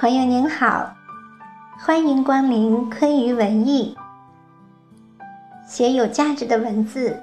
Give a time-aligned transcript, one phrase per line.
[0.00, 0.94] 朋友您好，
[1.78, 3.94] 欢迎光临昆鱼文艺。
[5.66, 7.22] 写有价值的文字，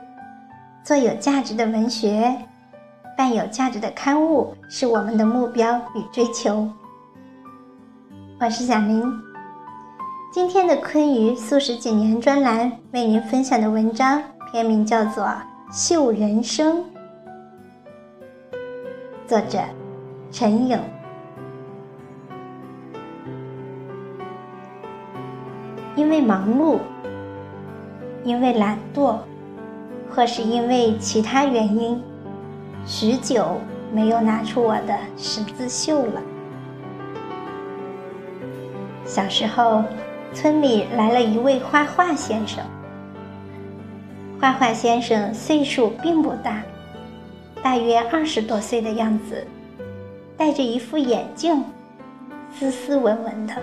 [0.83, 2.31] 做有价值的文学，
[3.17, 6.69] 办有价值的刊物，是我们的目标与追求。
[8.39, 9.11] 我是小林。
[10.31, 15.23] 今天的昆鱼素食几年专栏为您分享的文章，篇名叫做
[15.71, 16.77] 《秀人生》，
[19.25, 19.63] 作者
[20.31, 20.79] 陈颖。
[25.97, 26.77] 因为忙碌，
[28.23, 29.17] 因为懒惰，
[30.11, 31.99] 或是因为其他原因，
[32.85, 33.57] 许久
[33.91, 36.21] 没有拿出我的十字绣了。
[39.05, 39.83] 小时候，
[40.33, 42.63] 村里来了一位画画先生。
[44.39, 46.61] 画画先生岁数并不大，
[47.63, 49.47] 大约二十多岁的样子，
[50.37, 51.63] 戴着一副眼镜，
[52.53, 53.55] 斯斯文文的。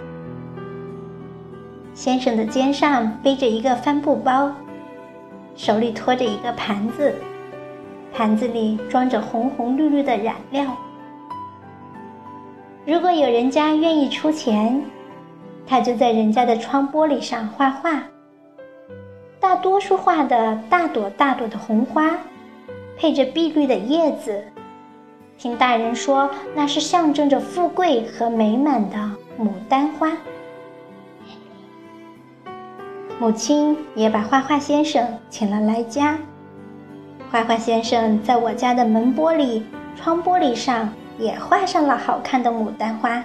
[1.95, 4.53] 先生的肩上背着一个帆布包，
[5.55, 7.15] 手里托着一个盘子，
[8.13, 10.67] 盘子里装着红红绿绿的染料。
[12.85, 14.83] 如果有人家愿意出钱，
[15.65, 18.03] 他就在人家的窗玻璃上画画。
[19.39, 22.19] 大多数画的大朵大朵的红花，
[22.99, 24.43] 配着碧绿的叶子，
[25.39, 28.97] 听大人说那是象征着富贵和美满的
[29.39, 30.11] 牡丹花。
[33.25, 36.19] 母亲也把画画先生请了来家。
[37.31, 39.63] 画画先生在我家的门玻璃、
[39.97, 43.25] 窗玻璃上也画上了好看的牡丹花。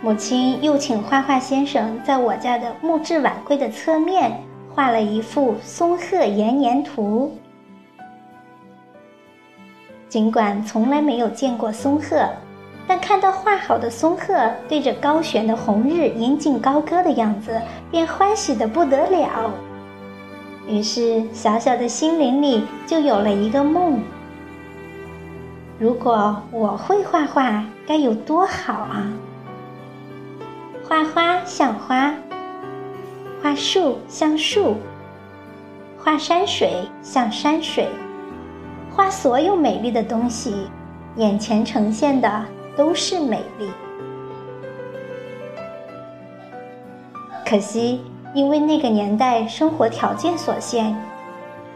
[0.00, 4.42] 母亲又请画画先生在我家的木质碗柜的侧面
[4.74, 7.30] 画了一幅松鹤延年图。
[10.08, 12.26] 尽管从来没有见过松鹤。
[12.86, 14.34] 但看到画好的松鹤
[14.68, 19.50] 对着高悬的红日引颈高歌的样子，便欢喜的不得了。
[20.66, 24.00] 于是，小小的心灵里就有了一个梦：
[25.78, 29.12] 如果我会画画，该有多好啊！
[30.86, 32.14] 画花像花，
[33.42, 34.76] 画树像树，
[35.98, 37.88] 画山水像山水，
[38.90, 40.68] 画所有美丽的东西，
[41.16, 42.44] 眼前呈现的。
[42.76, 43.70] 都是美丽，
[47.46, 48.00] 可惜
[48.34, 50.96] 因为那个年代生活条件所限，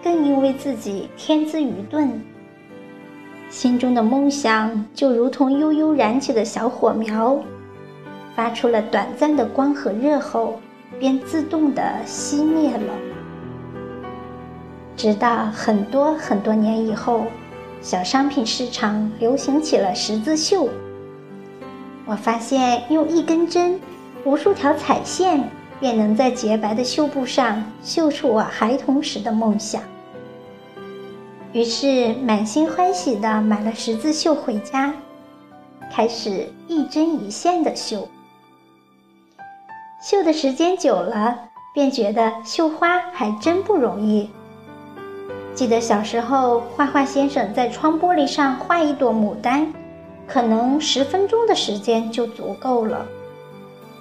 [0.02, 2.20] 更因为自己天资愚钝，
[3.48, 7.38] 心中的梦想就如同悠悠燃起的小火苗，
[8.34, 10.58] 发出了短暂的光和热后，
[10.98, 12.94] 便自动的熄灭了。
[14.96, 17.26] 直到很多很多年以后，
[17.80, 20.68] 小商品市场流行起了十字绣。
[22.08, 23.78] 我发现用一根针、
[24.24, 25.44] 无数条彩线，
[25.78, 29.82] 便能在洁白的绣布上绣出我孩童时的梦想。
[31.52, 34.94] 于是满心欢喜地买了十字绣回家，
[35.92, 38.08] 开始一针一线的绣。
[40.02, 41.38] 绣的时间久了，
[41.74, 44.30] 便觉得绣花还真不容易。
[45.54, 49.70] 记得小时候，画画先生在窗玻璃上画一朵牡丹。
[50.28, 53.06] 可能十分钟的时间就足够了，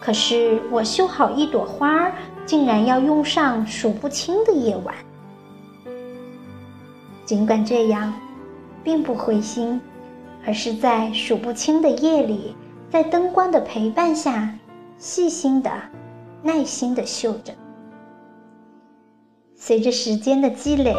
[0.02, 2.12] 可是我绣好一朵花，
[2.46, 4.94] 竟然要用上数不清的夜晚。
[7.26, 8.14] 尽管这样，
[8.84, 9.80] 并不灰心，
[10.46, 12.56] 而是在数不清的夜里，
[12.90, 14.54] 在灯光的陪伴下，
[14.98, 15.72] 细心的、
[16.44, 17.54] 耐心的绣着。
[19.56, 20.94] 随着时间的积累，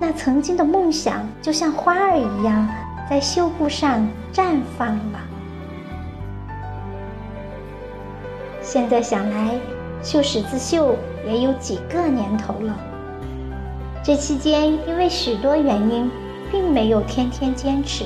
[0.00, 2.68] 那曾经的梦想就像花儿一样。
[3.10, 5.18] 在绣布上绽放了。
[8.62, 9.58] 现在想来，
[10.00, 10.94] 绣十字绣
[11.26, 12.78] 也有几个年头了。
[14.00, 16.08] 这期间，因为许多原因，
[16.52, 18.04] 并没有天天坚持，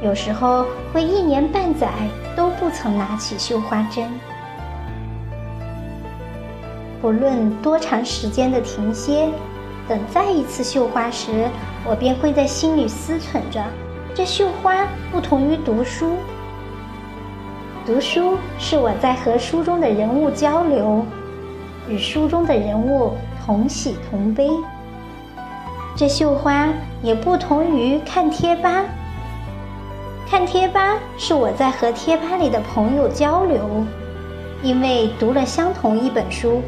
[0.00, 1.88] 有时候会一年半载
[2.36, 4.08] 都不曾拿起绣花针。
[7.00, 9.28] 不论多长时间的停歇，
[9.88, 11.48] 等再一次绣花时，
[11.84, 13.60] 我便会在心里思忖着。
[14.14, 16.18] 这绣花不同于读书，
[17.86, 21.06] 读书是我在和书中的人物交流，
[21.88, 24.50] 与书中的人物同喜同悲。
[25.96, 26.68] 这绣花
[27.02, 28.84] 也不同于看贴吧，
[30.28, 33.82] 看贴吧是我在和贴吧里的朋友交流，
[34.62, 36.60] 因为读了相同一本书，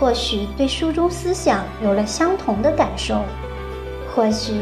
[0.00, 3.20] 或许对书中思想有了相同的感受，
[4.14, 4.54] 或许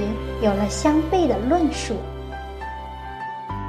[0.42, 1.94] 有了相悖的论述。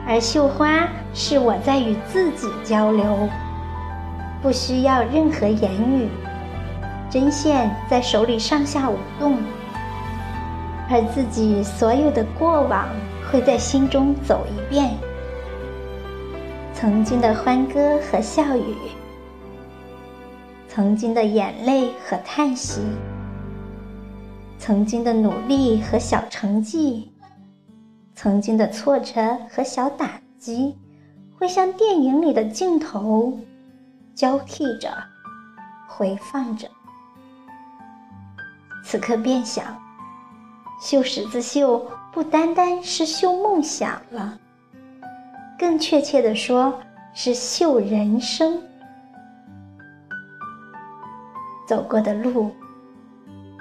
[0.07, 3.27] 而绣花是我在与自己交流，
[4.41, 6.07] 不需要任何言语，
[7.09, 9.37] 针线在手里上下舞动，
[10.89, 12.87] 而自己所有的过往
[13.31, 14.91] 会在心中走一遍，
[16.71, 18.75] 曾经的欢歌和笑语，
[20.69, 22.81] 曾经的眼泪和叹息，
[24.59, 27.11] 曾经的努力和小成绩。
[28.15, 30.77] 曾经的挫折和小打击，
[31.37, 33.37] 会像电影里的镜头，
[34.15, 34.89] 交替着，
[35.87, 36.67] 回放着。
[38.83, 39.65] 此刻便想，
[40.79, 44.39] 绣十字绣不单单是绣梦想了，
[45.59, 46.79] 更确切的说，
[47.13, 48.61] 是绣人生。
[51.67, 52.51] 走过的路，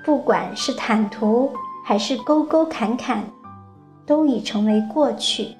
[0.04, 1.52] 不管是坦途
[1.84, 3.24] 还是沟沟坎坎。
[4.06, 5.56] 都已成为过去，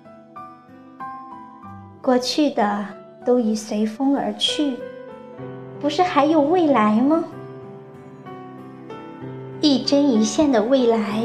[2.03, 2.87] 过去的
[3.25, 4.77] 都已随风而去，
[5.81, 7.25] 不是还有未来吗？
[9.63, 11.23] 一针一线的未来，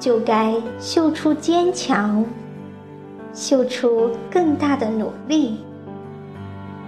[0.00, 2.24] 就该绣出坚强，
[3.32, 5.60] 绣出更大的努力，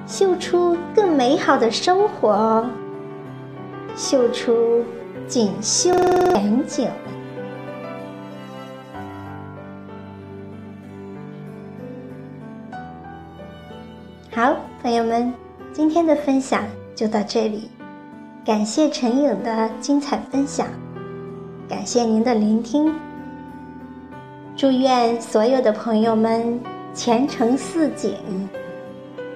[0.05, 2.67] 绣出更美好的生活，
[3.95, 4.83] 绣出
[5.29, 5.95] 锦绣
[6.33, 6.91] 前景。
[14.35, 15.31] 好，朋友们，
[15.75, 16.65] 今天的分享
[16.95, 17.69] 就到这里，
[18.43, 20.67] 感谢陈颖的精彩分享，
[21.69, 22.95] 感谢您的聆听，
[24.57, 26.59] 祝愿所有的朋友们
[26.95, 28.17] 前程似锦，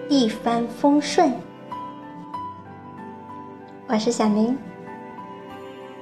[0.08, 1.30] 一帆风顺。
[3.88, 4.56] 我是小明，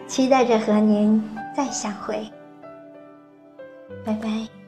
[0.07, 1.21] 期待着和您
[1.53, 2.31] 再相会，
[4.07, 4.64] 拜拜。